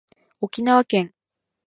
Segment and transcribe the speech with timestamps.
[0.39, 1.13] 沖縄県